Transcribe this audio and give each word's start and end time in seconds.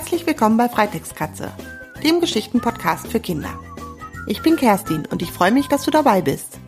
Herzlich 0.00 0.26
willkommen 0.26 0.56
bei 0.56 0.66
Freitextkatze, 0.66 1.52
dem 2.02 2.22
Geschichtenpodcast 2.22 3.08
für 3.08 3.20
Kinder. 3.20 3.60
Ich 4.26 4.40
bin 4.40 4.56
Kerstin 4.56 5.04
und 5.04 5.20
ich 5.20 5.30
freue 5.30 5.52
mich, 5.52 5.68
dass 5.68 5.84
du 5.84 5.90
dabei 5.90 6.22
bist. 6.22 6.58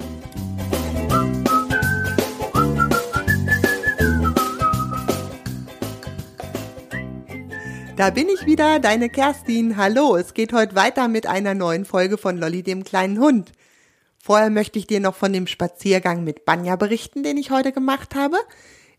Da 7.96 8.10
bin 8.10 8.28
ich 8.28 8.44
wieder, 8.44 8.78
deine 8.80 9.08
Kerstin. 9.08 9.78
Hallo, 9.78 10.14
es 10.16 10.34
geht 10.34 10.52
heute 10.52 10.74
weiter 10.74 11.08
mit 11.08 11.26
einer 11.26 11.54
neuen 11.54 11.86
Folge 11.86 12.18
von 12.18 12.36
Lolly 12.36 12.62
dem 12.62 12.84
kleinen 12.84 13.18
Hund. 13.18 13.52
Vorher 14.18 14.50
möchte 14.50 14.78
ich 14.78 14.86
dir 14.86 15.00
noch 15.00 15.14
von 15.14 15.32
dem 15.32 15.46
Spaziergang 15.46 16.22
mit 16.22 16.44
Banja 16.44 16.76
berichten, 16.76 17.22
den 17.22 17.38
ich 17.38 17.50
heute 17.50 17.72
gemacht 17.72 18.14
habe. 18.14 18.36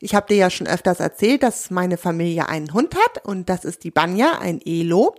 Ich 0.03 0.13
habe 0.15 0.27
dir 0.27 0.35
ja 0.35 0.49
schon 0.49 0.67
öfters 0.67 0.99
erzählt, 0.99 1.43
dass 1.43 1.71
meine 1.71 1.95
Familie 1.95 2.49
einen 2.49 2.73
Hund 2.73 2.93
hat 2.93 3.25
und 3.25 3.47
das 3.47 3.63
ist 3.63 3.85
die 3.85 3.89
Banja, 3.89 4.37
ein 4.37 4.59
Elo. 4.61 5.15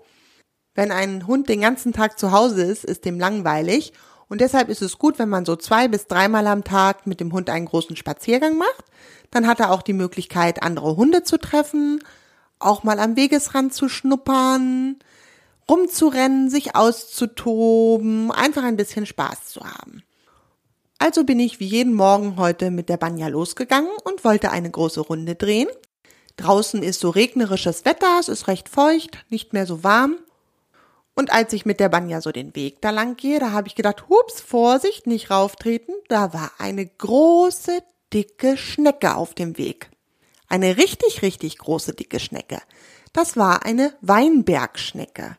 Wenn 0.75 0.93
ein 0.93 1.27
Hund 1.27 1.49
den 1.49 1.63
ganzen 1.63 1.95
Tag 1.95 2.19
zu 2.19 2.33
Hause 2.33 2.65
ist, 2.65 2.85
ist 2.85 3.07
dem 3.07 3.19
langweilig 3.19 3.95
und 4.29 4.43
deshalb 4.43 4.69
ist 4.69 4.83
es 4.83 4.99
gut, 4.99 5.19
wenn 5.19 5.31
man 5.31 5.47
so 5.47 5.57
zwei 5.57 5.89
bis 5.89 6.07
dreimal 6.07 6.47
am 6.47 6.65
Tag 6.65 7.07
mit 7.07 7.21
dem 7.21 7.33
Hund 7.33 7.49
einen 7.49 7.65
großen 7.65 7.97
Spaziergang 7.97 8.59
macht. 8.59 8.85
Dann 9.31 9.47
hat 9.47 9.59
er 9.59 9.71
auch 9.71 9.81
die 9.81 9.95
Möglichkeit, 9.95 10.63
andere 10.63 10.97
Hunde 10.97 11.23
zu 11.23 11.39
treffen, 11.39 12.05
auch 12.59 12.83
mal 12.83 12.99
am 12.99 13.17
Wegesrand 13.17 13.73
zu 13.73 13.89
schnuppern, 13.89 14.99
rumzurennen, 15.67 16.51
sich 16.51 16.77
auszutoben, 16.77 18.31
einfach 18.31 18.65
ein 18.65 18.77
bisschen 18.77 19.07
Spaß 19.07 19.47
zu 19.47 19.61
haben. 19.63 20.03
Also 21.05 21.25
bin 21.25 21.39
ich 21.39 21.61
wie 21.61 21.67
jeden 21.67 21.93
Morgen 21.93 22.39
heute 22.39 22.71
mit 22.71 22.89
der 22.89 22.97
Banja 22.97 23.29
losgegangen 23.29 23.91
und 24.05 24.25
wollte 24.25 24.51
eine 24.51 24.71
große 24.71 25.03
Runde 25.03 25.35
drehen. 25.35 25.69
Draußen 26.39 26.83
ist 26.83 26.99
so 26.99 27.11
regnerisches 27.11 27.85
Wetter, 27.85 28.17
es 28.19 28.31
ist 28.31 28.49
recht 28.49 28.71
feucht, 28.71 29.27
nicht 29.29 29.53
mehr 29.53 29.67
so 29.67 29.85
warm. 29.85 30.17
Und 31.15 31.31
als 31.31 31.53
ich 31.53 31.67
mit 31.67 31.79
der 31.79 31.91
Banja 31.91 32.23
so 32.23 32.33
den 32.33 32.57
Weg 32.57 32.81
da 32.81 32.89
lang 32.89 33.19
gehe, 33.19 33.39
da 33.39 33.51
habe 33.51 33.69
ich 33.69 33.75
gedacht, 33.75 34.09
hups, 34.09 34.41
Vorsicht, 34.41 35.07
nicht 35.07 35.31
rauftreten. 35.31 35.95
Da 36.09 36.33
war 36.33 36.53
eine 36.57 36.87
große, 36.87 37.83
dicke 38.15 38.57
Schnecke 38.57 39.15
auf 39.15 39.35
dem 39.35 39.59
Weg. 39.59 39.91
Eine 40.49 40.79
richtig, 40.79 41.21
richtig 41.21 41.59
große, 41.59 41.93
dicke 41.93 42.19
Schnecke. 42.19 42.63
Das 43.13 43.37
war 43.37 43.67
eine 43.67 43.93
Weinbergschnecke. 44.01 45.37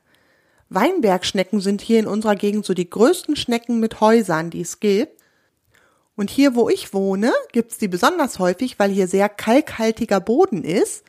Weinbergschnecken 0.69 1.59
sind 1.59 1.81
hier 1.81 1.97
in 1.97 2.05
unserer 2.05 2.35
Gegend 2.35 2.67
so 2.67 2.75
die 2.75 2.88
größten 2.88 3.35
Schnecken 3.35 3.79
mit 3.79 4.00
Häusern, 4.00 4.52
die 4.52 4.61
es 4.61 4.79
gibt. 4.79 5.24
Und 6.16 6.30
hier, 6.30 6.55
wo 6.55 6.69
ich 6.69 6.94
wohne, 6.94 7.33
gibt's 7.52 7.77
die 7.77 7.88
besonders 7.88 8.39
häufig, 8.39 8.80
weil 8.80 8.91
hier 8.91 9.08
sehr 9.08 9.27
kalkhaltiger 9.30 10.19
Boden 10.19 10.63
ist. 10.63 11.03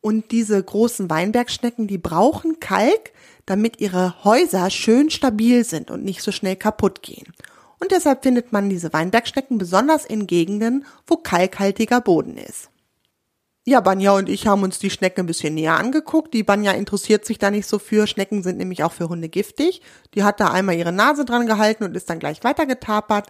Und 0.00 0.30
diese 0.30 0.62
großen 0.62 1.08
Weinbergschnecken, 1.10 1.86
die 1.86 1.98
brauchen 1.98 2.60
Kalk, 2.60 3.12
damit 3.46 3.80
ihre 3.80 4.24
Häuser 4.24 4.70
schön 4.70 5.10
stabil 5.10 5.64
sind 5.64 5.90
und 5.90 6.04
nicht 6.04 6.22
so 6.22 6.32
schnell 6.32 6.56
kaputt 6.56 7.02
gehen. 7.02 7.32
Und 7.80 7.90
deshalb 7.90 8.22
findet 8.22 8.52
man 8.52 8.68
diese 8.68 8.92
Weinbergschnecken 8.92 9.58
besonders 9.58 10.04
in 10.04 10.26
Gegenden, 10.26 10.86
wo 11.06 11.16
kalkhaltiger 11.16 12.00
Boden 12.00 12.36
ist. 12.36 12.70
Ja, 13.68 13.80
Banja 13.80 14.12
und 14.12 14.28
ich 14.28 14.46
haben 14.46 14.62
uns 14.62 14.78
die 14.78 14.90
Schnecke 14.90 15.20
ein 15.20 15.26
bisschen 15.26 15.54
näher 15.54 15.76
angeguckt. 15.76 16.32
Die 16.34 16.44
Banja 16.44 16.70
interessiert 16.70 17.24
sich 17.24 17.38
da 17.38 17.50
nicht 17.50 17.66
so 17.66 17.80
für. 17.80 18.06
Schnecken 18.06 18.44
sind 18.44 18.58
nämlich 18.58 18.84
auch 18.84 18.92
für 18.92 19.08
Hunde 19.08 19.28
giftig. 19.28 19.82
Die 20.14 20.22
hat 20.22 20.38
da 20.38 20.52
einmal 20.52 20.76
ihre 20.76 20.92
Nase 20.92 21.24
dran 21.24 21.48
gehalten 21.48 21.82
und 21.82 21.96
ist 21.96 22.08
dann 22.08 22.20
gleich 22.20 22.44
weitergetapert. 22.44 23.26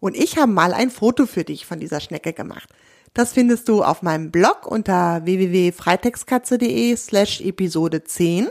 Und 0.00 0.16
ich 0.16 0.38
habe 0.38 0.50
mal 0.50 0.72
ein 0.72 0.90
Foto 0.90 1.26
für 1.26 1.44
dich 1.44 1.66
von 1.66 1.78
dieser 1.78 2.00
Schnecke 2.00 2.32
gemacht. 2.32 2.68
Das 3.14 3.32
findest 3.32 3.68
du 3.68 3.82
auf 3.82 4.02
meinem 4.02 4.30
Blog 4.30 4.66
unter 4.66 5.24
www.freitextkatze.de 5.24 6.96
slash 6.96 7.40
Episode 7.40 8.04
10. 8.04 8.48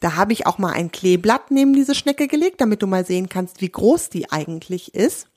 Da 0.00 0.16
habe 0.16 0.32
ich 0.32 0.46
auch 0.46 0.58
mal 0.58 0.72
ein 0.72 0.90
Kleeblatt 0.90 1.50
neben 1.50 1.72
diese 1.72 1.94
Schnecke 1.94 2.28
gelegt, 2.28 2.60
damit 2.60 2.82
du 2.82 2.86
mal 2.86 3.06
sehen 3.06 3.28
kannst, 3.28 3.60
wie 3.60 3.70
groß 3.70 4.10
die 4.10 4.30
eigentlich 4.30 4.94
ist. 4.94 5.28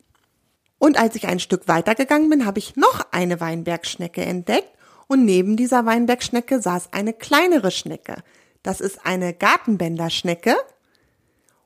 Und 0.80 1.00
als 1.00 1.16
ich 1.16 1.28
ein 1.28 1.40
Stück 1.40 1.68
weitergegangen 1.68 2.30
bin, 2.30 2.46
habe 2.46 2.60
ich 2.60 2.76
noch 2.76 3.08
eine 3.12 3.40
Weinbergschnecke 3.40 4.22
entdeckt 4.22 4.70
und 5.08 5.26
neben 5.26 5.56
dieser 5.56 5.86
Weinbergschnecke 5.86 6.62
saß 6.62 6.92
eine 6.92 7.14
kleinere 7.14 7.72
Schnecke. 7.72 8.18
Das 8.62 8.82
ist 8.82 9.06
eine 9.06 9.34
Gartenbänderschnecke. 9.34 10.56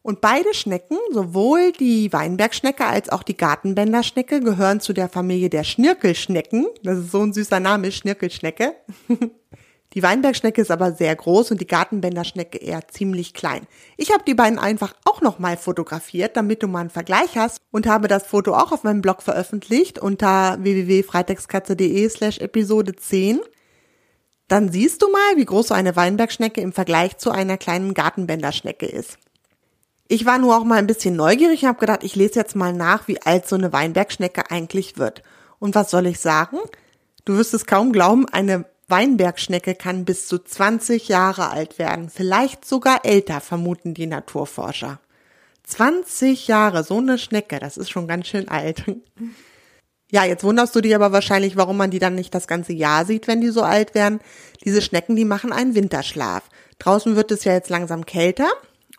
Und 0.03 0.19
beide 0.19 0.53
Schnecken, 0.53 0.97
sowohl 1.12 1.72
die 1.73 2.12
Weinbergschnecke 2.12 2.85
als 2.85 3.09
auch 3.09 3.22
die 3.22 3.38
Gartenbänderschnecke, 3.38 4.39
gehören 4.39 4.79
zu 4.79 4.94
der 4.94 5.09
Familie 5.09 5.50
der 5.50 5.63
Schnirkelschnecken. 5.63 6.67
Das 6.84 6.97
ist 6.97 7.12
so 7.12 7.22
ein 7.22 7.34
süßer 7.34 7.59
Name, 7.59 7.91
Schnirkelschnecke. 7.91 8.73
Die 9.94 10.03
Weinbergschnecke 10.03 10.62
ist 10.62 10.72
aber 10.72 10.94
sehr 10.94 11.13
groß 11.13 11.51
und 11.51 11.59
die 11.59 11.67
Gartenbänderschnecke 11.67 12.57
eher 12.57 12.88
ziemlich 12.88 13.34
klein. 13.34 13.67
Ich 13.97 14.13
habe 14.13 14.23
die 14.25 14.34
beiden 14.34 14.57
einfach 14.57 14.94
auch 15.03 15.19
nochmal 15.19 15.57
fotografiert, 15.57 16.38
damit 16.38 16.63
du 16.63 16.69
mal 16.69 16.79
einen 16.79 16.89
Vergleich 16.89 17.38
hast 17.38 17.59
und 17.72 17.88
habe 17.88 18.07
das 18.07 18.25
Foto 18.25 18.53
auch 18.53 18.72
auf 18.72 18.83
meinem 18.83 19.01
Blog 19.01 19.22
veröffentlicht 19.22 20.00
unter 20.00 20.57
www.freitextkatze.de 20.63 22.07
slash 22.07 22.38
Episode 22.38 22.95
10. 22.95 23.41
Dann 24.47 24.72
siehst 24.72 25.01
du 25.01 25.12
mal, 25.12 25.35
wie 25.35 25.45
groß 25.45 25.68
so 25.68 25.73
eine 25.73 25.95
Weinbergschnecke 25.97 26.62
im 26.62 26.72
Vergleich 26.72 27.18
zu 27.18 27.29
einer 27.31 27.57
kleinen 27.57 27.94
Gartenbänderschnecke 27.94 28.85
ist. 28.85 29.18
Ich 30.14 30.26
war 30.26 30.40
nur 30.40 30.58
auch 30.58 30.66
mal 30.66 30.78
ein 30.78 30.88
bisschen 30.88 31.16
neugierig 31.16 31.62
und 31.62 31.70
habe 31.70 31.80
gedacht, 31.80 32.04
ich 32.04 32.18
lese 32.18 32.38
jetzt 32.38 32.54
mal 32.54 32.74
nach, 32.74 33.08
wie 33.08 33.22
alt 33.22 33.48
so 33.48 33.56
eine 33.56 33.72
Weinbergschnecke 33.72 34.52
eigentlich 34.52 34.98
wird. 34.98 35.24
Und 35.58 35.74
was 35.74 35.90
soll 35.90 36.06
ich 36.06 36.20
sagen? 36.20 36.58
Du 37.24 37.38
wirst 37.38 37.54
es 37.54 37.66
kaum 37.66 37.94
glauben, 37.94 38.28
eine 38.28 38.66
Weinbergschnecke 38.90 39.74
kann 39.74 40.04
bis 40.04 40.28
zu 40.28 40.38
20 40.38 41.08
Jahre 41.08 41.50
alt 41.50 41.80
werden, 41.80 42.10
vielleicht 42.10 42.66
sogar 42.66 43.06
älter, 43.06 43.40
vermuten 43.40 43.94
die 43.94 44.06
Naturforscher. 44.06 45.00
20 45.64 46.46
Jahre, 46.50 46.84
so 46.84 46.98
eine 46.98 47.18
Schnecke, 47.18 47.60
das 47.60 47.78
ist 47.78 47.90
schon 47.90 48.10
ganz 48.10 48.28
schön 48.28 48.50
alt. 48.50 48.84
Ja, 50.12 50.26
jetzt 50.26 50.44
wunderst 50.44 50.76
du 50.76 50.82
dich 50.82 50.94
aber 50.94 51.14
wahrscheinlich, 51.14 51.56
warum 51.56 51.78
man 51.78 51.90
die 51.90 52.00
dann 52.00 52.16
nicht 52.16 52.36
das 52.36 52.50
ganze 52.50 52.74
Jahr 52.74 53.06
sieht, 53.06 53.30
wenn 53.30 53.40
die 53.40 53.48
so 53.48 53.62
alt 53.62 53.96
werden. 53.96 54.20
Diese 54.66 54.82
Schnecken, 54.82 55.16
die 55.16 55.24
machen 55.24 55.54
einen 55.54 55.74
Winterschlaf. 55.74 56.50
Draußen 56.80 57.16
wird 57.16 57.32
es 57.32 57.46
ja 57.46 57.54
jetzt 57.54 57.70
langsam 57.70 58.06
kälter 58.06 58.50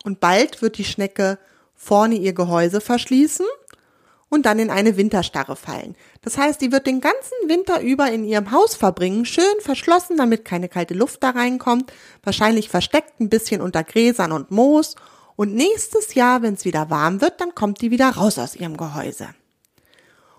und 0.03 0.19
bald 0.19 0.61
wird 0.61 0.77
die 0.77 0.85
Schnecke 0.85 1.39
vorne 1.75 2.15
ihr 2.15 2.33
Gehäuse 2.33 2.81
verschließen 2.81 3.45
und 4.29 4.45
dann 4.45 4.57
in 4.57 4.71
eine 4.71 4.97
Winterstarre 4.97 5.55
fallen. 5.55 5.95
Das 6.21 6.37
heißt, 6.37 6.59
die 6.59 6.71
wird 6.71 6.87
den 6.87 7.01
ganzen 7.01 7.37
Winter 7.47 7.81
über 7.81 8.09
in 8.09 8.23
ihrem 8.23 8.51
Haus 8.51 8.75
verbringen, 8.75 9.25
schön 9.25 9.43
verschlossen, 9.59 10.17
damit 10.17 10.43
keine 10.43 10.69
kalte 10.69 10.93
Luft 10.95 11.21
da 11.21 11.31
reinkommt, 11.31 11.93
wahrscheinlich 12.23 12.69
versteckt 12.69 13.19
ein 13.19 13.29
bisschen 13.29 13.61
unter 13.61 13.83
Gräsern 13.83 14.31
und 14.31 14.49
Moos. 14.49 14.95
Und 15.35 15.53
nächstes 15.53 16.13
Jahr, 16.15 16.41
wenn 16.41 16.55
es 16.55 16.65
wieder 16.65 16.89
warm 16.89 17.21
wird, 17.21 17.41
dann 17.41 17.55
kommt 17.55 17.81
die 17.81 17.91
wieder 17.91 18.09
raus 18.09 18.39
aus 18.39 18.55
ihrem 18.55 18.77
Gehäuse. 18.77 19.29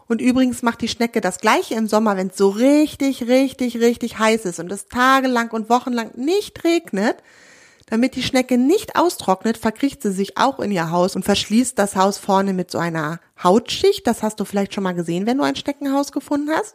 Und 0.06 0.20
übrigens 0.20 0.62
macht 0.62 0.80
die 0.82 0.88
Schnecke 0.88 1.20
das 1.20 1.38
gleiche 1.38 1.74
im 1.74 1.86
Sommer, 1.86 2.16
wenn 2.16 2.28
es 2.28 2.36
so 2.36 2.48
richtig, 2.48 3.26
richtig, 3.26 3.78
richtig 3.78 4.18
heiß 4.18 4.44
ist 4.44 4.60
und 4.60 4.70
es 4.70 4.88
tagelang 4.88 5.50
und 5.50 5.70
wochenlang 5.70 6.10
nicht 6.16 6.62
regnet, 6.64 7.16
damit 7.94 8.16
die 8.16 8.24
Schnecke 8.24 8.58
nicht 8.58 8.96
austrocknet, 8.96 9.56
verkriecht 9.56 10.02
sie 10.02 10.10
sich 10.10 10.36
auch 10.36 10.58
in 10.58 10.72
ihr 10.72 10.90
Haus 10.90 11.14
und 11.14 11.24
verschließt 11.24 11.78
das 11.78 11.94
Haus 11.94 12.18
vorne 12.18 12.52
mit 12.52 12.68
so 12.68 12.78
einer 12.78 13.20
Hautschicht. 13.40 14.04
Das 14.08 14.24
hast 14.24 14.40
du 14.40 14.44
vielleicht 14.44 14.74
schon 14.74 14.82
mal 14.82 14.96
gesehen, 14.96 15.26
wenn 15.26 15.38
du 15.38 15.44
ein 15.44 15.54
Schneckenhaus 15.54 16.10
gefunden 16.10 16.50
hast. 16.50 16.74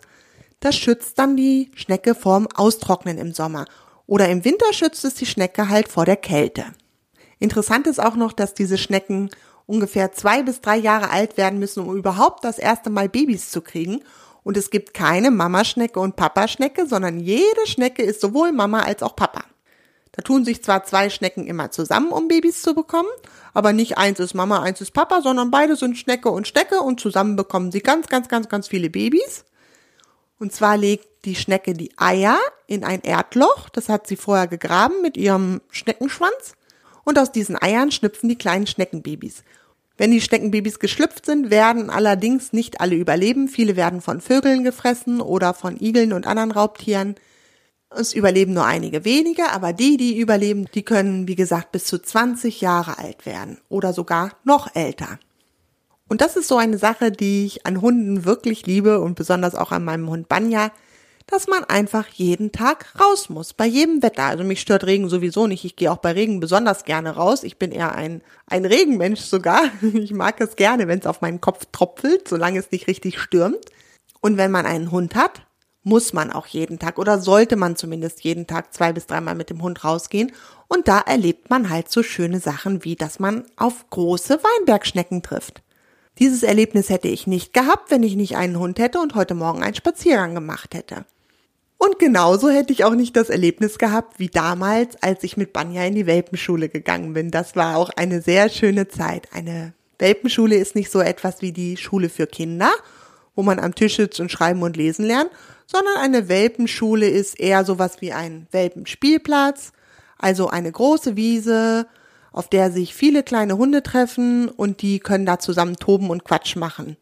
Das 0.61 0.77
schützt 0.77 1.19
dann 1.19 1.35
die 1.35 1.71
Schnecke 1.75 2.15
vorm 2.15 2.47
Austrocknen 2.55 3.17
im 3.17 3.33
Sommer. 3.33 3.65
Oder 4.07 4.29
im 4.29 4.45
Winter 4.45 4.71
schützt 4.71 5.03
es 5.03 5.15
die 5.15 5.25
Schnecke 5.25 5.67
halt 5.67 5.89
vor 5.89 6.05
der 6.05 6.15
Kälte. 6.15 6.67
Interessant 7.37 7.85
ist 7.87 7.99
auch 7.99 8.15
noch, 8.15 8.31
dass 8.31 8.53
diese 8.53 8.77
Schnecken 8.77 9.29
ungefähr 9.65 10.13
zwei 10.13 10.41
bis 10.41 10.61
drei 10.61 10.77
Jahre 10.77 11.09
alt 11.09 11.35
werden 11.35 11.59
müssen, 11.59 11.85
um 11.85 11.97
überhaupt 11.97 12.45
das 12.45 12.59
erste 12.59 12.89
Mal 12.89 13.09
Babys 13.09 13.51
zu 13.51 13.59
kriegen. 13.59 14.05
Und 14.43 14.55
es 14.55 14.69
gibt 14.69 14.93
keine 14.93 15.31
Mamaschnecke 15.31 15.99
und 15.99 16.15
Papaschnecke, 16.15 16.87
sondern 16.87 17.19
jede 17.19 17.65
Schnecke 17.65 18.03
ist 18.03 18.21
sowohl 18.21 18.53
Mama 18.53 18.83
als 18.83 19.03
auch 19.03 19.17
Papa. 19.17 19.43
Da 20.11 20.21
tun 20.21 20.43
sich 20.43 20.63
zwar 20.63 20.83
zwei 20.83 21.09
Schnecken 21.09 21.45
immer 21.45 21.71
zusammen, 21.71 22.11
um 22.11 22.27
Babys 22.27 22.61
zu 22.61 22.73
bekommen, 22.73 23.09
aber 23.53 23.73
nicht 23.73 23.97
eins 23.97 24.19
ist 24.19 24.33
Mama, 24.33 24.61
eins 24.61 24.81
ist 24.81 24.91
Papa, 24.91 25.21
sondern 25.21 25.51
beide 25.51 25.75
sind 25.75 25.97
Schnecke 25.97 26.29
und 26.29 26.47
Schnecke 26.47 26.81
und 26.81 26.99
zusammen 26.99 27.35
bekommen 27.35 27.71
sie 27.71 27.81
ganz, 27.81 28.07
ganz, 28.07 28.27
ganz, 28.27 28.49
ganz 28.49 28.67
viele 28.67 28.89
Babys. 28.89 29.45
Und 30.39 30.53
zwar 30.53 30.77
legt 30.77 31.25
die 31.25 31.35
Schnecke 31.35 31.73
die 31.73 31.91
Eier 31.97 32.37
in 32.65 32.83
ein 32.83 33.01
Erdloch, 33.01 33.69
das 33.69 33.89
hat 33.89 34.07
sie 34.07 34.15
vorher 34.15 34.47
gegraben 34.47 35.01
mit 35.01 35.17
ihrem 35.17 35.61
Schneckenschwanz. 35.69 36.53
Und 37.03 37.19
aus 37.19 37.31
diesen 37.31 37.61
Eiern 37.61 37.91
schlüpfen 37.91 38.29
die 38.29 38.37
kleinen 38.37 38.67
Schneckenbabys. 38.67 39.43
Wenn 39.97 40.11
die 40.11 40.21
Schneckenbabys 40.21 40.79
geschlüpft 40.79 41.25
sind, 41.25 41.49
werden 41.49 41.89
allerdings 41.89 42.53
nicht 42.53 42.79
alle 42.79 42.95
überleben. 42.95 43.49
Viele 43.49 43.75
werden 43.75 43.99
von 43.99 44.21
Vögeln 44.21 44.63
gefressen 44.63 45.19
oder 45.19 45.53
von 45.53 45.77
Igeln 45.77 46.13
und 46.13 46.25
anderen 46.25 46.51
Raubtieren. 46.51 47.15
Es 47.91 48.13
überleben 48.13 48.53
nur 48.53 48.65
einige 48.65 49.03
wenige, 49.03 49.49
aber 49.51 49.73
die, 49.73 49.97
die 49.97 50.19
überleben, 50.19 50.67
die 50.73 50.83
können, 50.83 51.27
wie 51.27 51.35
gesagt, 51.35 51.71
bis 51.71 51.85
zu 51.85 51.99
20 51.99 52.61
Jahre 52.61 52.99
alt 52.99 53.25
werden 53.25 53.59
oder 53.67 53.93
sogar 53.93 54.33
noch 54.43 54.75
älter. 54.75 55.19
Und 56.07 56.21
das 56.21 56.35
ist 56.35 56.47
so 56.47 56.57
eine 56.57 56.77
Sache, 56.77 57.11
die 57.11 57.45
ich 57.45 57.65
an 57.65 57.81
Hunden 57.81 58.25
wirklich 58.25 58.65
liebe 58.65 58.99
und 58.99 59.15
besonders 59.15 59.55
auch 59.55 59.71
an 59.71 59.85
meinem 59.85 60.09
Hund 60.09 60.29
Banja, 60.29 60.71
dass 61.27 61.47
man 61.47 61.63
einfach 61.65 62.07
jeden 62.07 62.51
Tag 62.51 62.93
raus 62.99 63.29
muss, 63.29 63.53
bei 63.53 63.65
jedem 63.67 64.01
Wetter. 64.01 64.23
Also 64.23 64.43
mich 64.43 64.61
stört 64.61 64.85
Regen 64.85 65.09
sowieso 65.09 65.45
nicht. 65.45 65.63
Ich 65.65 65.75
gehe 65.75 65.91
auch 65.91 65.97
bei 65.97 66.11
Regen 66.11 66.39
besonders 66.39 66.83
gerne 66.85 67.11
raus. 67.11 67.43
Ich 67.43 67.57
bin 67.57 67.71
eher 67.71 67.93
ein, 67.93 68.21
ein 68.47 68.65
Regenmensch 68.65 69.21
sogar. 69.21 69.61
Ich 69.81 70.11
mag 70.11 70.41
es 70.41 70.55
gerne, 70.55 70.87
wenn 70.87 70.99
es 70.99 71.05
auf 71.05 71.21
meinen 71.21 71.41
Kopf 71.41 71.65
tropfelt, 71.71 72.27
solange 72.27 72.59
es 72.59 72.71
nicht 72.71 72.87
richtig 72.87 73.19
stürmt. 73.19 73.63
Und 74.21 74.37
wenn 74.37 74.51
man 74.51 74.65
einen 74.65 74.91
Hund 74.91 75.15
hat, 75.15 75.43
muss 75.89 76.13
man 76.13 76.31
auch 76.31 76.45
jeden 76.45 76.79
Tag 76.79 76.97
oder 76.97 77.19
sollte 77.19 77.57
man 77.57 77.75
zumindest 77.75 78.23
jeden 78.23 78.47
Tag 78.47 78.73
zwei 78.73 78.93
bis 78.93 79.07
dreimal 79.07 79.35
mit 79.35 79.49
dem 79.49 79.61
Hund 79.61 79.83
rausgehen. 79.83 80.31
Und 80.69 80.87
da 80.87 80.99
erlebt 80.99 81.49
man 81.49 81.69
halt 81.69 81.91
so 81.91 82.03
schöne 82.03 82.39
Sachen 82.39 82.85
wie, 82.85 82.95
dass 82.95 83.19
man 83.19 83.43
auf 83.57 83.89
große 83.89 84.39
Weinbergschnecken 84.41 85.23
trifft. 85.23 85.61
Dieses 86.19 86.43
Erlebnis 86.43 86.89
hätte 86.89 87.07
ich 87.07 87.27
nicht 87.27 87.53
gehabt, 87.53 87.91
wenn 87.91 88.03
ich 88.03 88.15
nicht 88.15 88.37
einen 88.37 88.59
Hund 88.59 88.79
hätte 88.79 88.99
und 88.99 89.15
heute 89.15 89.33
Morgen 89.35 89.63
einen 89.63 89.75
Spaziergang 89.75 90.35
gemacht 90.35 90.75
hätte. 90.75 91.05
Und 91.77 91.97
genauso 91.97 92.49
hätte 92.49 92.73
ich 92.73 92.83
auch 92.83 92.93
nicht 92.93 93.15
das 93.15 93.29
Erlebnis 93.29 93.77
gehabt 93.77 94.19
wie 94.19 94.27
damals, 94.27 95.01
als 95.01 95.23
ich 95.23 95.37
mit 95.37 95.53
Banja 95.53 95.85
in 95.85 95.95
die 95.95 96.05
Welpenschule 96.05 96.69
gegangen 96.69 97.13
bin. 97.13 97.31
Das 97.31 97.55
war 97.55 97.77
auch 97.77 97.89
eine 97.89 98.21
sehr 98.21 98.49
schöne 98.49 98.89
Zeit. 98.89 99.29
Eine 99.33 99.73
Welpenschule 99.97 100.55
ist 100.55 100.75
nicht 100.75 100.91
so 100.91 100.99
etwas 100.99 101.41
wie 101.41 101.53
die 101.53 101.77
Schule 101.77 102.09
für 102.09 102.27
Kinder, 102.27 102.69
wo 103.33 103.43
man 103.43 103.59
am 103.59 103.73
Tisch 103.73 103.95
sitzt 103.95 104.19
und 104.19 104.29
schreiben 104.29 104.61
und 104.61 104.75
lesen 104.75 105.05
lernt, 105.05 105.31
sondern 105.71 105.97
eine 105.97 106.29
Welpenschule 106.29 107.07
ist 107.07 107.39
eher 107.39 107.63
sowas 107.63 107.97
wie 107.99 108.11
ein 108.11 108.47
Welpenspielplatz, 108.49 109.71
also 110.17 110.47
eine 110.49 110.71
große 110.71 111.15
Wiese, 111.15 111.85
auf 112.31 112.49
der 112.49 112.71
sich 112.71 112.95
viele 112.95 113.21
kleine 113.21 113.55
Hunde 113.55 113.83
treffen 113.83 114.49
und 114.49 114.81
die 114.81 114.99
können 114.99 115.27
da 115.27 115.37
zusammen 115.37 115.75
toben 115.75 116.09
und 116.09 116.23
Quatsch 116.25 116.55
machen. 116.55 116.97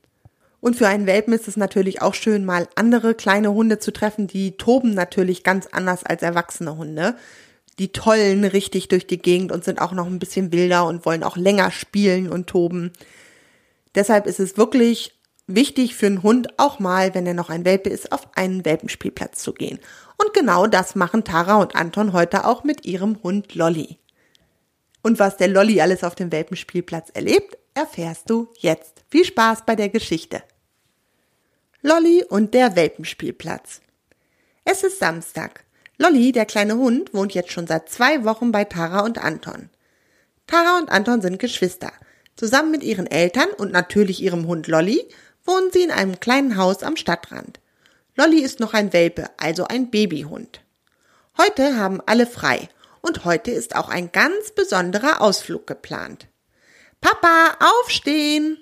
Und 0.59 0.75
für 0.75 0.89
einen 0.89 1.05
Welpen 1.05 1.33
ist 1.33 1.47
es 1.47 1.55
natürlich 1.55 2.01
auch 2.01 2.13
schön, 2.13 2.43
mal 2.43 2.67
andere 2.75 3.15
kleine 3.15 3.53
Hunde 3.53 3.79
zu 3.79 3.93
treffen. 3.93 4.27
Die 4.27 4.57
toben 4.57 4.93
natürlich 4.93 5.43
ganz 5.43 5.67
anders 5.71 6.03
als 6.03 6.21
erwachsene 6.21 6.75
Hunde. 6.75 7.15
Die 7.79 7.93
tollen 7.93 8.43
richtig 8.43 8.89
durch 8.89 9.07
die 9.07 9.21
Gegend 9.21 9.53
und 9.53 9.63
sind 9.63 9.79
auch 9.79 9.93
noch 9.93 10.07
ein 10.07 10.19
bisschen 10.19 10.51
wilder 10.51 10.85
und 10.87 11.05
wollen 11.05 11.23
auch 11.23 11.37
länger 11.37 11.71
spielen 11.71 12.27
und 12.29 12.47
toben. 12.47 12.91
Deshalb 13.95 14.27
ist 14.27 14.41
es 14.41 14.57
wirklich 14.57 15.16
wichtig 15.47 15.95
für 15.95 16.05
einen 16.05 16.23
Hund 16.23 16.59
auch 16.59 16.79
mal, 16.79 17.15
wenn 17.15 17.25
er 17.25 17.33
noch 17.33 17.49
ein 17.49 17.65
Welpe 17.65 17.89
ist, 17.89 18.11
auf 18.11 18.27
einen 18.35 18.65
Welpenspielplatz 18.65 19.41
zu 19.41 19.53
gehen. 19.53 19.79
Und 20.17 20.33
genau 20.33 20.67
das 20.67 20.95
machen 20.95 21.23
Tara 21.23 21.55
und 21.55 21.75
Anton 21.75 22.13
heute 22.13 22.45
auch 22.45 22.63
mit 22.63 22.85
ihrem 22.85 23.21
Hund 23.23 23.55
Lolly. 23.55 23.97
Und 25.01 25.19
was 25.19 25.37
der 25.37 25.47
Lolly 25.47 25.79
alles 25.81 26.03
auf 26.03 26.15
dem 26.15 26.31
Welpenspielplatz 26.31 27.09
erlebt, 27.13 27.57
erfährst 27.73 28.29
du 28.29 28.49
jetzt. 28.59 29.03
Viel 29.09 29.23
Spaß 29.23 29.65
bei 29.65 29.75
der 29.75 29.89
Geschichte. 29.89 30.43
Lolly 31.81 32.25
und 32.27 32.53
der 32.53 32.75
Welpenspielplatz. 32.75 33.81
Es 34.65 34.83
ist 34.83 34.99
Samstag. 34.99 35.63
Lolly, 35.97 36.31
der 36.31 36.45
kleine 36.45 36.75
Hund, 36.75 37.13
wohnt 37.13 37.33
jetzt 37.33 37.51
schon 37.51 37.67
seit 37.67 37.89
zwei 37.89 38.25
Wochen 38.25 38.51
bei 38.51 38.65
Tara 38.65 39.01
und 39.01 39.17
Anton. 39.17 39.69
Tara 40.45 40.77
und 40.79 40.89
Anton 40.89 41.21
sind 41.21 41.39
Geschwister. 41.39 41.93
Zusammen 42.35 42.71
mit 42.71 42.83
ihren 42.83 43.07
Eltern 43.07 43.49
und 43.57 43.71
natürlich 43.71 44.21
ihrem 44.21 44.45
Hund 44.45 44.67
Lolly 44.67 45.07
wohnen 45.47 45.71
sie 45.71 45.81
in 45.81 45.91
einem 45.91 46.19
kleinen 46.19 46.57
Haus 46.57 46.83
am 46.83 46.97
Stadtrand. 46.97 47.59
Lolly 48.15 48.41
ist 48.41 48.59
noch 48.59 48.73
ein 48.73 48.93
Welpe, 48.93 49.29
also 49.37 49.65
ein 49.65 49.89
Babyhund. 49.89 50.61
Heute 51.37 51.77
haben 51.77 52.01
alle 52.05 52.27
frei 52.27 52.69
und 53.01 53.25
heute 53.25 53.51
ist 53.51 53.75
auch 53.75 53.89
ein 53.89 54.11
ganz 54.11 54.51
besonderer 54.51 55.21
Ausflug 55.21 55.65
geplant. 55.65 56.27
Papa, 56.99 57.57
aufstehen! 57.59 58.57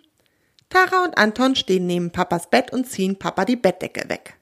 Tara 0.70 1.04
und 1.04 1.18
Anton 1.18 1.56
stehen 1.56 1.88
neben 1.88 2.12
Papas 2.12 2.50
Bett 2.50 2.74
und 2.74 2.90
ziehen 2.90 3.18
Papa 3.18 3.46
die 3.46 3.56
Bettdecke 3.56 4.10
weg. 4.10 4.36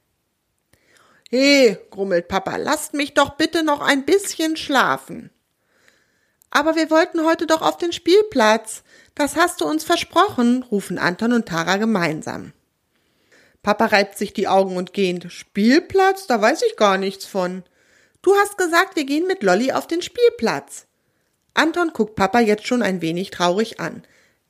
He, 1.30 1.78
grummelt 1.89 2.28
Papa, 2.28 2.56
lasst 2.57 2.94
mich 2.94 3.13
doch 3.13 3.31
bitte 3.31 3.63
noch 3.63 3.81
ein 3.81 4.06
bisschen 4.06 4.57
schlafen. 4.57 5.30
Aber 6.55 6.75
wir 6.75 6.91
wollten 6.91 7.25
heute 7.25 7.47
doch 7.47 7.63
auf 7.63 7.77
den 7.77 7.91
Spielplatz. 7.91 8.83
Das 9.15 9.35
hast 9.35 9.59
du 9.59 9.65
uns 9.65 9.83
versprochen, 9.83 10.61
rufen 10.61 11.00
Anton 11.00 11.33
und 11.33 11.47
Tara 11.47 11.77
gemeinsam. 11.77 12.53
Papa 13.63 13.88
reibt 13.88 14.19
sich 14.19 14.33
die 14.33 14.47
Augen 14.47 14.77
und 14.77 14.94
gähnt. 14.94 15.31
Spielplatz? 15.31 16.27
Da 16.27 16.39
weiß 16.39 16.61
ich 16.61 16.75
gar 16.75 17.00
nichts 17.00 17.25
von. 17.25 17.63
Du 18.21 18.35
hast 18.35 18.59
gesagt, 18.59 18.95
wir 18.95 19.03
gehen 19.03 19.25
mit 19.25 19.41
Lolly 19.41 19.71
auf 19.71 19.88
den 19.88 20.03
Spielplatz. 20.03 20.85
Anton 21.55 21.89
guckt 21.91 22.15
Papa 22.15 22.39
jetzt 22.39 22.67
schon 22.67 22.83
ein 22.83 23.01
wenig 23.01 23.31
traurig 23.31 23.79
an. 23.79 24.03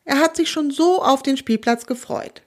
Er 0.03 0.19
hat 0.19 0.35
sich 0.35 0.51
schon 0.51 0.71
so 0.71 1.01
auf 1.01 1.23
den 1.23 1.38
Spielplatz 1.38 1.85
gefreut. 1.85 2.41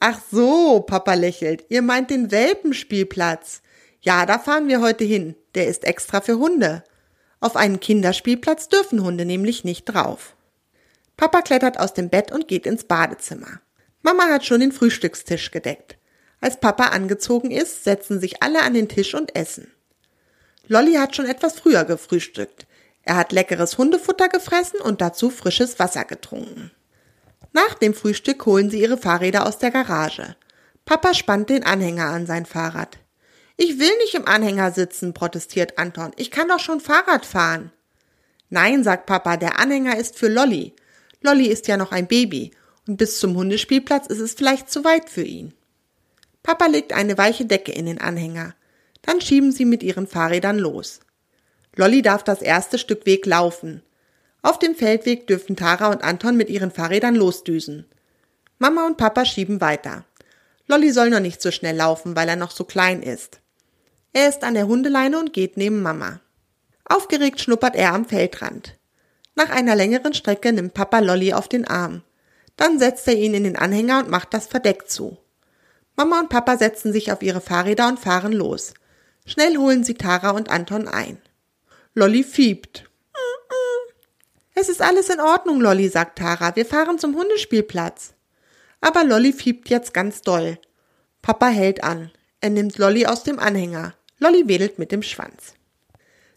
Ach 0.00 0.18
so, 0.30 0.80
Papa 0.80 1.12
lächelt, 1.12 1.66
ihr 1.68 1.82
meint 1.82 2.08
den 2.08 2.30
Welpenspielplatz. 2.30 3.60
Ja, 4.00 4.24
da 4.24 4.38
fahren 4.38 4.68
wir 4.68 4.80
heute 4.80 5.04
hin. 5.04 5.34
Der 5.54 5.66
ist 5.66 5.84
extra 5.84 6.22
für 6.22 6.38
Hunde. 6.38 6.82
Auf 7.44 7.56
einen 7.56 7.78
Kinderspielplatz 7.78 8.70
dürfen 8.70 9.04
Hunde 9.04 9.26
nämlich 9.26 9.64
nicht 9.64 9.84
drauf. 9.84 10.34
Papa 11.18 11.42
klettert 11.42 11.78
aus 11.78 11.92
dem 11.92 12.08
Bett 12.08 12.32
und 12.32 12.48
geht 12.48 12.64
ins 12.64 12.84
Badezimmer. 12.84 13.60
Mama 14.00 14.28
hat 14.30 14.46
schon 14.46 14.60
den 14.60 14.72
Frühstückstisch 14.72 15.50
gedeckt. 15.50 15.98
Als 16.40 16.58
Papa 16.58 16.84
angezogen 16.84 17.50
ist, 17.50 17.84
setzen 17.84 18.18
sich 18.18 18.42
alle 18.42 18.62
an 18.62 18.72
den 18.72 18.88
Tisch 18.88 19.14
und 19.14 19.36
essen. 19.36 19.70
Lolly 20.68 20.94
hat 20.94 21.14
schon 21.16 21.26
etwas 21.26 21.58
früher 21.60 21.84
gefrühstückt. 21.84 22.66
Er 23.02 23.16
hat 23.16 23.30
leckeres 23.30 23.76
Hundefutter 23.76 24.30
gefressen 24.30 24.80
und 24.80 25.02
dazu 25.02 25.28
frisches 25.28 25.78
Wasser 25.78 26.06
getrunken. 26.06 26.70
Nach 27.52 27.74
dem 27.74 27.92
Frühstück 27.92 28.46
holen 28.46 28.70
sie 28.70 28.80
ihre 28.80 28.96
Fahrräder 28.96 29.46
aus 29.46 29.58
der 29.58 29.70
Garage. 29.70 30.34
Papa 30.86 31.12
spannt 31.12 31.50
den 31.50 31.62
Anhänger 31.62 32.06
an 32.06 32.24
sein 32.24 32.46
Fahrrad. 32.46 33.00
Ich 33.56 33.78
will 33.78 33.96
nicht 33.98 34.14
im 34.14 34.26
Anhänger 34.26 34.72
sitzen, 34.72 35.14
protestiert 35.14 35.78
Anton. 35.78 36.12
Ich 36.16 36.30
kann 36.30 36.48
doch 36.48 36.58
schon 36.58 36.80
Fahrrad 36.80 37.24
fahren. 37.24 37.70
Nein, 38.50 38.84
sagt 38.84 39.06
Papa, 39.06 39.36
der 39.36 39.58
Anhänger 39.58 39.96
ist 39.96 40.18
für 40.18 40.28
Lolly. 40.28 40.74
Lolly 41.22 41.46
ist 41.46 41.68
ja 41.68 41.76
noch 41.76 41.92
ein 41.92 42.06
Baby 42.06 42.52
und 42.86 42.96
bis 42.96 43.18
zum 43.18 43.36
Hundespielplatz 43.36 44.06
ist 44.08 44.20
es 44.20 44.34
vielleicht 44.34 44.70
zu 44.70 44.84
weit 44.84 45.08
für 45.08 45.22
ihn. 45.22 45.54
Papa 46.42 46.66
legt 46.66 46.92
eine 46.92 47.16
weiche 47.16 47.46
Decke 47.46 47.72
in 47.72 47.86
den 47.86 48.00
Anhänger. 48.00 48.54
Dann 49.02 49.20
schieben 49.20 49.52
sie 49.52 49.64
mit 49.64 49.82
ihren 49.82 50.06
Fahrrädern 50.06 50.58
los. 50.58 51.00
Lolly 51.76 52.02
darf 52.02 52.22
das 52.22 52.42
erste 52.42 52.78
Stück 52.78 53.06
Weg 53.06 53.24
laufen. 53.24 53.82
Auf 54.42 54.58
dem 54.58 54.74
Feldweg 54.74 55.26
dürfen 55.26 55.56
Tara 55.56 55.90
und 55.90 56.04
Anton 56.04 56.36
mit 56.36 56.50
ihren 56.50 56.70
Fahrrädern 56.70 57.14
losdüsen. 57.14 57.86
Mama 58.58 58.86
und 58.86 58.98
Papa 58.98 59.24
schieben 59.24 59.60
weiter. 59.60 60.04
Lolly 60.66 60.92
soll 60.92 61.10
noch 61.10 61.20
nicht 61.20 61.40
so 61.40 61.50
schnell 61.50 61.76
laufen, 61.76 62.14
weil 62.14 62.28
er 62.28 62.36
noch 62.36 62.50
so 62.50 62.64
klein 62.64 63.02
ist. 63.02 63.40
Er 64.14 64.28
ist 64.28 64.44
an 64.44 64.54
der 64.54 64.68
Hundeleine 64.68 65.18
und 65.18 65.32
geht 65.32 65.56
neben 65.56 65.82
Mama. 65.82 66.20
Aufgeregt 66.84 67.40
schnuppert 67.40 67.74
er 67.74 67.92
am 67.92 68.04
Feldrand. 68.04 68.78
Nach 69.34 69.50
einer 69.50 69.74
längeren 69.74 70.14
Strecke 70.14 70.52
nimmt 70.52 70.72
Papa 70.72 71.00
Lolly 71.00 71.32
auf 71.32 71.48
den 71.48 71.66
Arm. 71.66 72.02
Dann 72.56 72.78
setzt 72.78 73.08
er 73.08 73.16
ihn 73.16 73.34
in 73.34 73.42
den 73.42 73.56
Anhänger 73.56 73.98
und 73.98 74.10
macht 74.10 74.32
das 74.32 74.46
Verdeck 74.46 74.88
zu. 74.88 75.18
Mama 75.96 76.20
und 76.20 76.28
Papa 76.28 76.56
setzen 76.56 76.92
sich 76.92 77.10
auf 77.10 77.22
ihre 77.22 77.40
Fahrräder 77.40 77.88
und 77.88 77.98
fahren 77.98 78.32
los. 78.32 78.74
Schnell 79.26 79.56
holen 79.56 79.82
sie 79.82 79.94
Tara 79.94 80.30
und 80.30 80.48
Anton 80.48 80.86
ein. 80.86 81.20
Lolly 81.94 82.22
fiebt. 82.22 82.88
Es 84.54 84.68
ist 84.68 84.80
alles 84.80 85.08
in 85.08 85.18
Ordnung, 85.18 85.60
Lolly, 85.60 85.88
sagt 85.88 86.18
Tara. 86.20 86.54
Wir 86.54 86.66
fahren 86.66 87.00
zum 87.00 87.16
Hundespielplatz. 87.16 88.14
Aber 88.80 89.02
Lolly 89.02 89.32
fiebt 89.32 89.70
jetzt 89.70 89.92
ganz 89.92 90.22
doll. 90.22 90.58
Papa 91.20 91.48
hält 91.48 91.82
an. 91.82 92.12
Er 92.40 92.50
nimmt 92.50 92.78
Lolly 92.78 93.06
aus 93.06 93.24
dem 93.24 93.40
Anhänger. 93.40 93.94
Lolly 94.24 94.48
wedelt 94.48 94.78
mit 94.78 94.90
dem 94.90 95.02
Schwanz. 95.02 95.52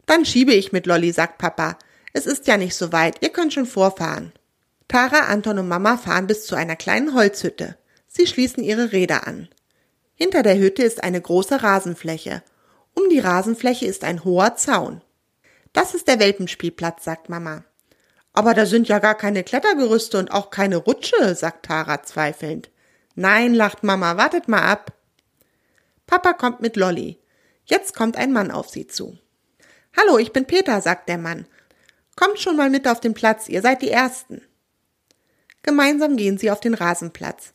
Dann 0.06 0.26
schiebe 0.26 0.54
ich 0.54 0.74
mit 0.74 0.86
Lolly, 0.86 1.14
sagt 1.14 1.38
Papa. 1.38 1.78
Es 2.12 2.26
ist 2.26 2.46
ja 2.46 2.58
nicht 2.58 2.76
so 2.76 2.92
weit. 2.92 3.22
Ihr 3.22 3.30
könnt 3.30 3.54
schon 3.54 3.66
vorfahren. 3.66 4.34
Tara, 4.90 5.28
Anton 5.28 5.60
und 5.60 5.70
Mama 5.70 5.96
fahren 5.96 6.28
bis 6.28 6.46
zu 6.46 6.56
einer 6.56 6.76
kleinen 6.76 7.14
Holzhütte. 7.14 7.78
Sie 8.06 8.28
schließen 8.28 8.62
ihre 8.62 8.92
Räder 8.92 9.26
an. 9.26 9.48
Hinter 10.16 10.44
der 10.44 10.58
Hütte 10.58 10.84
ist 10.84 11.02
eine 11.02 11.22
große 11.22 11.64
Rasenfläche. 11.64 12.44
Um 12.94 13.08
die 13.10 13.20
Rasenfläche 13.20 13.86
ist 13.86 14.04
ein 14.04 14.26
hoher 14.26 14.58
Zaun. 14.58 15.02
Das 15.72 15.94
ist 15.94 16.10
der 16.10 16.20
Welpenspielplatz, 16.20 17.06
sagt 17.06 17.30
Mama. 17.30 17.64
Aber 18.34 18.54
da 18.54 18.66
sind 18.66 18.90
ja 18.90 19.00
gar 19.00 19.16
keine 19.16 19.46
Klettergerüste 19.46 20.20
und 20.20 20.34
auch 20.34 20.50
keine 20.50 20.76
Rutsche, 20.76 21.36
sagt 21.36 21.68
Tara 21.68 22.04
zweifelnd. 22.04 22.70
Nein, 23.16 23.54
lacht 23.54 23.84
Mama, 23.84 24.18
wartet 24.18 24.50
mal 24.50 24.64
ab. 24.64 24.92
Papa 26.06 26.34
kommt 26.34 26.60
mit 26.60 26.76
Lolly. 26.76 27.20
Jetzt 27.70 27.94
kommt 27.94 28.16
ein 28.16 28.32
Mann 28.32 28.50
auf 28.50 28.70
sie 28.70 28.88
zu. 28.88 29.18
Hallo, 29.96 30.18
ich 30.18 30.32
bin 30.32 30.46
Peter, 30.46 30.80
sagt 30.80 31.10
der 31.10 31.18
Mann. 31.18 31.46
Kommt 32.16 32.40
schon 32.40 32.56
mal 32.56 32.70
mit 32.70 32.88
auf 32.88 33.02
den 33.02 33.14
Platz, 33.14 33.50
ihr 33.50 33.62
seid 33.62 33.82
die 33.82 33.92
Ersten. 33.92 34.42
Gemeinsam 35.64 36.16
gehen 36.16 36.38
sie 36.38 36.50
auf 36.50 36.62
den 36.62 36.74
Rasenplatz. 36.74 37.52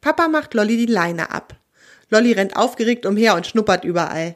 Papa 0.00 0.26
macht 0.26 0.54
Lolly 0.54 0.76
die 0.76 0.92
Leine 0.92 1.30
ab. 1.30 1.54
Lolly 2.10 2.32
rennt 2.32 2.56
aufgeregt 2.56 3.06
umher 3.06 3.36
und 3.36 3.46
schnuppert 3.46 3.84
überall. 3.84 4.34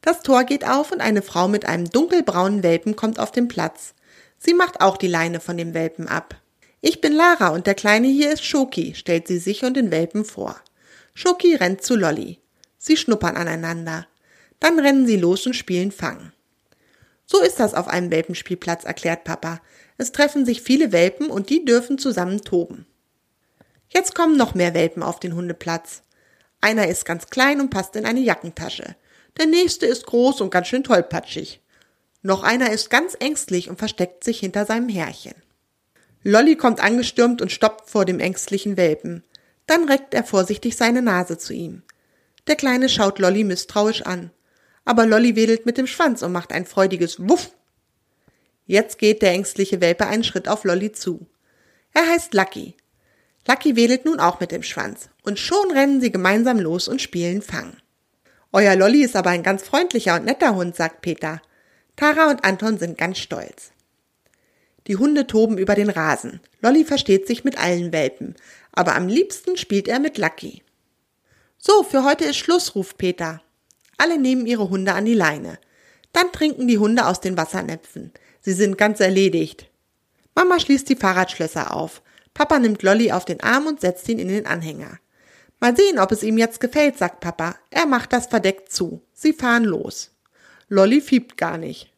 Das 0.00 0.22
Tor 0.22 0.44
geht 0.44 0.64
auf 0.64 0.92
und 0.92 1.00
eine 1.00 1.22
Frau 1.22 1.48
mit 1.48 1.66
einem 1.66 1.90
dunkelbraunen 1.90 2.62
Welpen 2.62 2.94
kommt 2.94 3.18
auf 3.18 3.32
den 3.32 3.48
Platz. 3.48 3.94
Sie 4.38 4.54
macht 4.54 4.80
auch 4.80 4.96
die 4.96 5.08
Leine 5.08 5.40
von 5.40 5.56
dem 5.56 5.74
Welpen 5.74 6.06
ab. 6.06 6.40
Ich 6.80 7.00
bin 7.00 7.12
Lara 7.12 7.48
und 7.48 7.66
der 7.66 7.74
Kleine 7.74 8.06
hier 8.06 8.32
ist 8.32 8.44
Schoki, 8.44 8.94
stellt 8.94 9.26
sie 9.26 9.38
sich 9.38 9.64
und 9.64 9.74
den 9.74 9.90
Welpen 9.90 10.24
vor. 10.24 10.54
Schoki 11.14 11.56
rennt 11.56 11.82
zu 11.82 11.96
Lolly. 11.96 12.38
Sie 12.78 12.96
schnuppern 12.96 13.36
aneinander. 13.36 14.06
Dann 14.60 14.78
rennen 14.78 15.06
sie 15.06 15.16
los 15.16 15.46
und 15.46 15.54
spielen 15.54 15.92
Fang. 15.92 16.32
So 17.26 17.42
ist 17.42 17.58
das 17.58 17.74
auf 17.74 17.88
einem 17.88 18.10
Welpenspielplatz, 18.10 18.84
erklärt 18.84 19.24
Papa. 19.24 19.60
Es 19.98 20.12
treffen 20.12 20.46
sich 20.46 20.62
viele 20.62 20.92
Welpen 20.92 21.28
und 21.28 21.50
die 21.50 21.64
dürfen 21.64 21.98
zusammen 21.98 22.42
toben. 22.42 22.86
Jetzt 23.88 24.14
kommen 24.14 24.36
noch 24.36 24.54
mehr 24.54 24.74
Welpen 24.74 25.02
auf 25.02 25.20
den 25.20 25.34
Hundeplatz. 25.34 26.02
Einer 26.60 26.88
ist 26.88 27.04
ganz 27.04 27.26
klein 27.28 27.60
und 27.60 27.70
passt 27.70 27.96
in 27.96 28.06
eine 28.06 28.20
Jackentasche. 28.20 28.96
Der 29.38 29.46
nächste 29.46 29.86
ist 29.86 30.06
groß 30.06 30.40
und 30.40 30.50
ganz 30.50 30.68
schön 30.68 30.84
tollpatschig. 30.84 31.60
Noch 32.22 32.42
einer 32.42 32.70
ist 32.70 32.90
ganz 32.90 33.16
ängstlich 33.20 33.68
und 33.68 33.78
versteckt 33.78 34.24
sich 34.24 34.40
hinter 34.40 34.66
seinem 34.66 34.88
Härchen. 34.88 35.34
Lolly 36.22 36.56
kommt 36.56 36.80
angestürmt 36.80 37.40
und 37.40 37.52
stoppt 37.52 37.88
vor 37.88 38.04
dem 38.04 38.18
ängstlichen 38.18 38.76
Welpen. 38.76 39.22
Dann 39.66 39.88
reckt 39.88 40.14
er 40.14 40.24
vorsichtig 40.24 40.76
seine 40.76 41.02
Nase 41.02 41.38
zu 41.38 41.52
ihm. 41.52 41.82
Der 42.48 42.56
Kleine 42.56 42.88
schaut 42.88 43.18
Lolly 43.18 43.44
misstrauisch 43.44 44.02
an. 44.02 44.30
Aber 44.86 45.04
Lolly 45.04 45.36
wedelt 45.36 45.66
mit 45.66 45.76
dem 45.76 45.86
Schwanz 45.86 46.22
und 46.22 46.32
macht 46.32 46.52
ein 46.52 46.64
freudiges 46.64 47.28
Wuff. 47.28 47.50
Jetzt 48.64 48.98
geht 48.98 49.20
der 49.20 49.32
ängstliche 49.32 49.82
Welpe 49.82 50.06
einen 50.06 50.24
Schritt 50.24 50.48
auf 50.48 50.64
Lolly 50.64 50.92
zu. 50.92 51.26
Er 51.92 52.06
heißt 52.06 52.32
Lucky. 52.32 52.76
Lucky 53.46 53.76
wedelt 53.76 54.04
nun 54.06 54.20
auch 54.20 54.40
mit 54.40 54.52
dem 54.52 54.62
Schwanz. 54.62 55.10
Und 55.22 55.38
schon 55.38 55.70
rennen 55.72 56.00
sie 56.00 56.10
gemeinsam 56.10 56.58
los 56.58 56.88
und 56.88 57.02
spielen 57.02 57.42
Fang. 57.42 57.76
Euer 58.52 58.76
Lolly 58.76 59.02
ist 59.02 59.16
aber 59.16 59.30
ein 59.30 59.42
ganz 59.42 59.64
freundlicher 59.64 60.14
und 60.14 60.24
netter 60.24 60.54
Hund, 60.54 60.76
sagt 60.76 61.02
Peter. 61.02 61.42
Tara 61.96 62.30
und 62.30 62.44
Anton 62.44 62.78
sind 62.78 62.96
ganz 62.96 63.18
stolz. 63.18 63.72
Die 64.86 64.96
Hunde 64.96 65.26
toben 65.26 65.58
über 65.58 65.74
den 65.74 65.90
Rasen. 65.90 66.40
Lolly 66.60 66.84
versteht 66.84 67.26
sich 67.26 67.42
mit 67.42 67.58
allen 67.58 67.92
Welpen, 67.92 68.36
aber 68.72 68.94
am 68.94 69.08
liebsten 69.08 69.56
spielt 69.56 69.88
er 69.88 69.98
mit 69.98 70.16
Lucky. 70.16 70.62
So, 71.58 71.82
für 71.82 72.04
heute 72.04 72.24
ist 72.24 72.36
Schluss, 72.36 72.74
ruft 72.76 72.98
Peter. 72.98 73.42
Alle 73.98 74.18
nehmen 74.18 74.46
ihre 74.46 74.68
Hunde 74.68 74.94
an 74.94 75.04
die 75.04 75.14
Leine. 75.14 75.58
Dann 76.12 76.32
trinken 76.32 76.68
die 76.68 76.78
Hunde 76.78 77.06
aus 77.06 77.20
den 77.20 77.36
Wassernäpfen. 77.36 78.12
Sie 78.40 78.52
sind 78.52 78.78
ganz 78.78 79.00
erledigt. 79.00 79.68
Mama 80.34 80.60
schließt 80.60 80.88
die 80.88 80.96
Fahrradschlösser 80.96 81.74
auf. 81.74 82.02
Papa 82.34 82.58
nimmt 82.58 82.82
Lolly 82.82 83.12
auf 83.12 83.24
den 83.24 83.42
Arm 83.42 83.66
und 83.66 83.80
setzt 83.80 84.08
ihn 84.08 84.18
in 84.18 84.28
den 84.28 84.46
Anhänger. 84.46 84.98
Mal 85.60 85.74
sehen, 85.74 85.98
ob 85.98 86.12
es 86.12 86.22
ihm 86.22 86.36
jetzt 86.36 86.60
gefällt, 86.60 86.98
sagt 86.98 87.20
Papa. 87.20 87.56
Er 87.70 87.86
macht 87.86 88.12
das 88.12 88.26
verdeckt 88.26 88.70
zu. 88.70 89.02
Sie 89.14 89.32
fahren 89.32 89.64
los. 89.64 90.10
Lolly 90.68 91.00
fiebt 91.00 91.38
gar 91.38 91.56
nicht. 91.56 91.90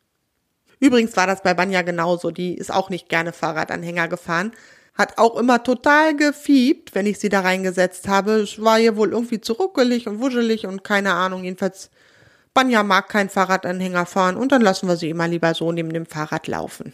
Übrigens 0.80 1.16
war 1.16 1.26
das 1.26 1.42
bei 1.42 1.54
Banja 1.54 1.82
genauso. 1.82 2.30
Die 2.30 2.54
ist 2.54 2.72
auch 2.72 2.88
nicht 2.88 3.08
gerne 3.08 3.32
Fahrradanhänger 3.32 4.06
gefahren. 4.06 4.52
Hat 4.98 5.16
auch 5.16 5.36
immer 5.36 5.62
total 5.62 6.16
gefiebt, 6.16 6.96
wenn 6.96 7.06
ich 7.06 7.20
sie 7.20 7.28
da 7.28 7.40
reingesetzt 7.40 8.08
habe. 8.08 8.32
Es 8.32 8.60
war 8.60 8.80
ihr 8.80 8.96
wohl 8.96 9.12
irgendwie 9.12 9.40
zu 9.40 9.52
ruckelig 9.52 10.08
und 10.08 10.20
wuschelig 10.20 10.66
und 10.66 10.82
keine 10.82 11.14
Ahnung. 11.14 11.44
Jedenfalls, 11.44 11.90
Banja 12.52 12.82
mag 12.82 13.08
keinen 13.08 13.28
Fahrradanhänger 13.30 14.06
fahren 14.06 14.36
und 14.36 14.50
dann 14.50 14.60
lassen 14.60 14.88
wir 14.88 14.96
sie 14.96 15.08
immer 15.08 15.28
lieber 15.28 15.54
so 15.54 15.70
neben 15.70 15.92
dem 15.92 16.04
Fahrrad 16.04 16.48
laufen. 16.48 16.92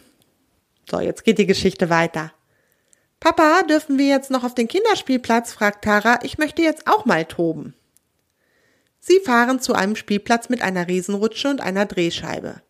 So, 0.87 0.99
jetzt 0.99 1.23
geht 1.23 1.39
die 1.39 1.47
Geschichte 1.47 1.89
weiter. 1.89 2.31
Papa, 3.19 3.63
dürfen 3.63 3.97
wir 3.97 4.05
jetzt 4.05 4.29
noch 4.29 4.43
auf 4.43 4.53
den 4.53 4.67
Kinderspielplatz? 4.67 5.53
fragt 5.53 5.83
Tara. 5.83 6.19
Ich 6.21 6.37
möchte 6.37 6.61
jetzt 6.61 6.85
auch 6.85 7.05
mal 7.05 7.25
toben. 7.25 7.73
Sie 8.99 9.19
fahren 9.19 9.59
zu 9.59 9.73
einem 9.73 9.95
Spielplatz 9.95 10.49
mit 10.49 10.61
einer 10.61 10.87
Riesenrutsche 10.87 11.49
und 11.49 11.59
einer 11.59 11.87
Drehscheibe. 11.87 12.61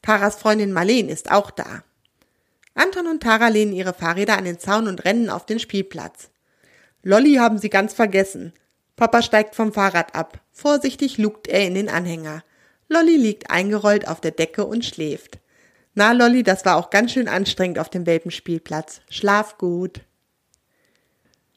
Taras 0.00 0.36
Freundin 0.36 0.72
Marleen 0.72 1.10
ist 1.10 1.30
auch 1.30 1.50
da. 1.50 1.84
Anton 2.74 3.06
und 3.06 3.22
Tara 3.22 3.48
lehnen 3.48 3.72
ihre 3.72 3.94
Fahrräder 3.94 4.36
an 4.36 4.44
den 4.44 4.58
Zaun 4.58 4.88
und 4.88 5.04
rennen 5.04 5.30
auf 5.30 5.46
den 5.46 5.58
Spielplatz. 5.58 6.30
Lolly 7.02 7.34
haben 7.34 7.58
sie 7.58 7.70
ganz 7.70 7.94
vergessen. 7.94 8.52
Papa 8.96 9.22
steigt 9.22 9.54
vom 9.54 9.72
Fahrrad 9.72 10.14
ab. 10.14 10.40
Vorsichtig 10.52 11.18
lugt 11.18 11.48
er 11.48 11.66
in 11.66 11.74
den 11.74 11.88
Anhänger. 11.88 12.42
Lolly 12.88 13.16
liegt 13.16 13.50
eingerollt 13.50 14.08
auf 14.08 14.20
der 14.20 14.30
Decke 14.30 14.64
und 14.66 14.84
schläft. 14.84 15.38
Na, 15.94 16.12
Lolly, 16.12 16.42
das 16.42 16.64
war 16.64 16.76
auch 16.76 16.90
ganz 16.90 17.12
schön 17.12 17.28
anstrengend 17.28 17.78
auf 17.78 17.88
dem 17.88 18.06
Welpenspielplatz. 18.06 19.00
Schlaf 19.08 19.58
gut. 19.58 20.00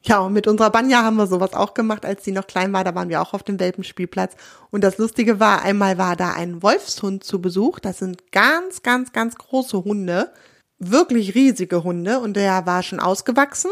Ja, 0.03 0.19
und 0.19 0.33
mit 0.33 0.47
unserer 0.47 0.69
Banja 0.69 1.03
haben 1.03 1.17
wir 1.17 1.27
sowas 1.27 1.53
auch 1.53 1.73
gemacht, 1.73 2.05
als 2.05 2.23
sie 2.23 2.31
noch 2.31 2.47
klein 2.47 2.71
war. 2.71 2.83
Da 2.83 2.95
waren 2.95 3.09
wir 3.09 3.21
auch 3.21 3.33
auf 3.33 3.43
dem 3.43 3.59
Welpenspielplatz. 3.59 4.35
Und 4.69 4.83
das 4.83 4.97
Lustige 4.97 5.39
war, 5.39 5.63
einmal 5.63 5.97
war 5.97 6.15
da 6.15 6.33
ein 6.33 6.61
Wolfshund 6.63 7.23
zu 7.23 7.41
Besuch. 7.41 7.79
Das 7.79 7.97
sind 7.97 8.31
ganz, 8.31 8.83
ganz, 8.83 9.11
ganz 9.11 9.35
große 9.35 9.83
Hunde. 9.83 10.31
Wirklich 10.79 11.35
riesige 11.35 11.83
Hunde. 11.83 12.19
Und 12.19 12.35
der 12.35 12.65
war 12.65 12.83
schon 12.83 12.99
ausgewachsen. 12.99 13.71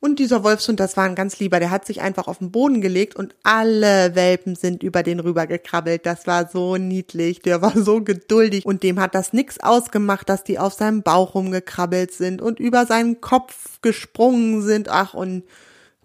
Und 0.00 0.20
dieser 0.20 0.44
Wolfshund, 0.44 0.78
das 0.78 0.96
war 0.96 1.04
ein 1.04 1.16
ganz 1.16 1.40
lieber, 1.40 1.58
der 1.58 1.72
hat 1.72 1.84
sich 1.84 2.00
einfach 2.00 2.28
auf 2.28 2.38
den 2.38 2.52
Boden 2.52 2.80
gelegt 2.80 3.16
und 3.16 3.34
alle 3.42 4.14
Welpen 4.14 4.54
sind 4.54 4.84
über 4.84 5.02
den 5.02 5.18
rüber 5.18 5.48
gekrabbelt. 5.48 6.06
Das 6.06 6.28
war 6.28 6.48
so 6.48 6.76
niedlich, 6.76 7.42
der 7.42 7.62
war 7.62 7.72
so 7.76 8.00
geduldig 8.00 8.64
und 8.64 8.84
dem 8.84 9.00
hat 9.00 9.16
das 9.16 9.32
nix 9.32 9.58
ausgemacht, 9.58 10.28
dass 10.28 10.44
die 10.44 10.60
auf 10.60 10.72
seinem 10.72 11.02
Bauch 11.02 11.34
rumgekrabbelt 11.34 12.12
sind 12.12 12.40
und 12.40 12.60
über 12.60 12.86
seinen 12.86 13.20
Kopf 13.20 13.80
gesprungen 13.82 14.62
sind. 14.62 14.88
Ach, 14.88 15.14
und 15.14 15.42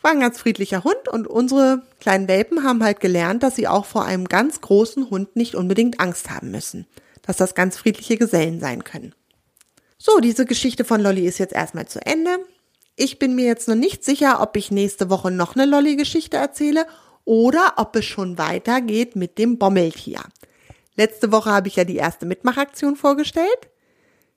war 0.01 0.11
ein 0.11 0.19
ganz 0.19 0.39
friedlicher 0.39 0.83
Hund 0.83 1.07
und 1.07 1.27
unsere 1.27 1.83
kleinen 1.99 2.27
Welpen 2.27 2.63
haben 2.63 2.83
halt 2.83 2.99
gelernt, 2.99 3.43
dass 3.43 3.55
sie 3.55 3.67
auch 3.67 3.85
vor 3.85 4.05
einem 4.05 4.27
ganz 4.27 4.59
großen 4.59 5.11
Hund 5.11 5.35
nicht 5.35 5.53
unbedingt 5.53 5.99
Angst 5.99 6.31
haben 6.31 6.49
müssen. 6.49 6.87
Dass 7.21 7.37
das 7.37 7.53
ganz 7.53 7.77
friedliche 7.77 8.17
Gesellen 8.17 8.59
sein 8.59 8.83
können. 8.83 9.13
So, 10.05 10.19
diese 10.19 10.45
Geschichte 10.45 10.83
von 10.83 10.99
Lolly 10.99 11.25
ist 11.25 11.37
jetzt 11.37 11.53
erstmal 11.53 11.87
zu 11.87 12.05
Ende. 12.05 12.39
Ich 12.97 13.19
bin 13.19 13.35
mir 13.35 13.45
jetzt 13.45 13.69
noch 13.69 13.75
nicht 13.75 14.03
sicher, 14.03 14.41
ob 14.41 14.57
ich 14.57 14.69
nächste 14.69 15.09
Woche 15.09 15.31
noch 15.31 15.55
eine 15.55 15.63
Lolli-Geschichte 15.63 16.35
erzähle 16.35 16.85
oder 17.23 17.75
ob 17.77 17.95
es 17.95 18.03
schon 18.03 18.37
weitergeht 18.37 19.15
mit 19.15 19.37
dem 19.37 19.57
Bommeltier. 19.57 20.19
Letzte 20.97 21.31
Woche 21.31 21.51
habe 21.51 21.69
ich 21.69 21.77
ja 21.77 21.85
die 21.85 21.95
erste 21.95 22.25
Mitmachaktion 22.25 22.97
vorgestellt. 22.97 23.69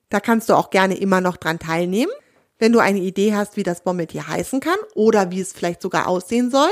Da 0.09 0.21
kannst 0.21 0.49
du 0.49 0.55
auch 0.55 0.71
gerne 0.71 0.99
immer 0.99 1.21
noch 1.21 1.37
dran 1.37 1.59
teilnehmen. 1.59 2.13
Wenn 2.61 2.73
du 2.73 2.79
eine 2.79 3.01
Idee 3.01 3.35
hast, 3.35 3.57
wie 3.57 3.65
das 3.65 3.83
Bommeltier 3.83 4.29
heißen 4.29 4.61
kann 4.61 4.79
oder 4.95 5.33
wie 5.33 5.41
es 5.41 5.53
vielleicht 5.53 5.83
sogar 5.83 6.07
aussehen 6.07 6.53
soll, 6.53 6.71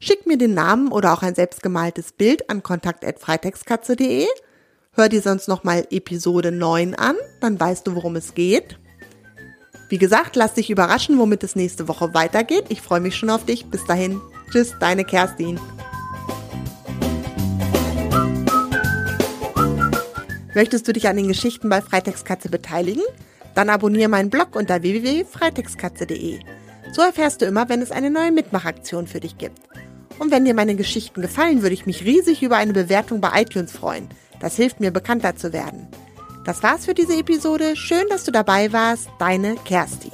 schick 0.00 0.26
mir 0.26 0.38
den 0.38 0.54
Namen 0.54 0.92
oder 0.92 1.14
auch 1.14 1.24
ein 1.24 1.34
selbstgemaltes 1.34 2.12
Bild 2.12 2.48
an 2.48 2.62
kontakt.freitextkatze.de. 2.62 4.28
Hör 4.92 5.08
dir 5.08 5.22
sonst 5.22 5.46
nochmal 5.46 5.86
Episode 5.90 6.50
9 6.50 6.96
an, 6.96 7.14
dann 7.40 7.60
weißt 7.60 7.86
du, 7.86 7.94
worum 7.94 8.16
es 8.16 8.34
geht. 8.34 8.78
Wie 9.88 9.98
gesagt, 9.98 10.34
lass 10.34 10.54
dich 10.54 10.68
überraschen, 10.68 11.16
womit 11.18 11.44
es 11.44 11.54
nächste 11.54 11.86
Woche 11.86 12.12
weitergeht. 12.12 12.64
Ich 12.70 12.82
freue 12.82 13.00
mich 13.00 13.14
schon 13.14 13.30
auf 13.30 13.44
dich. 13.44 13.66
Bis 13.66 13.84
dahin. 13.84 14.20
Tschüss, 14.50 14.74
deine 14.80 15.04
Kerstin. 15.04 15.60
Möchtest 20.54 20.88
du 20.88 20.92
dich 20.92 21.06
an 21.06 21.16
den 21.16 21.28
Geschichten 21.28 21.68
bei 21.68 21.80
Freitextkatze 21.80 22.48
beteiligen? 22.48 23.02
Dann 23.54 23.70
abonniere 23.70 24.08
meinen 24.08 24.30
Blog 24.30 24.56
unter 24.56 24.82
www.freitextkatze.de. 24.82 26.40
So 26.92 27.02
erfährst 27.02 27.42
du 27.42 27.46
immer, 27.46 27.68
wenn 27.68 27.82
es 27.82 27.92
eine 27.92 28.10
neue 28.10 28.32
Mitmachaktion 28.32 29.06
für 29.06 29.20
dich 29.20 29.38
gibt. 29.38 29.69
Und 30.20 30.30
wenn 30.30 30.44
dir 30.44 30.52
meine 30.52 30.76
Geschichten 30.76 31.22
gefallen, 31.22 31.62
würde 31.62 31.72
ich 31.72 31.86
mich 31.86 32.04
riesig 32.04 32.42
über 32.42 32.58
eine 32.58 32.74
Bewertung 32.74 33.22
bei 33.22 33.40
iTunes 33.40 33.72
freuen. 33.72 34.06
Das 34.38 34.54
hilft 34.54 34.78
mir, 34.78 34.90
bekannter 34.90 35.34
zu 35.34 35.54
werden. 35.54 35.88
Das 36.44 36.62
war's 36.62 36.84
für 36.84 36.92
diese 36.92 37.16
Episode. 37.16 37.74
Schön, 37.74 38.04
dass 38.10 38.24
du 38.24 38.30
dabei 38.30 38.70
warst. 38.70 39.08
Deine 39.18 39.54
Kerstin. 39.64 40.12